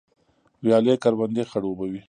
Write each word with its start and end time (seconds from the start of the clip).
ویالې 0.63 0.93
کروندې 1.03 1.43
خړوبوي 1.51 1.99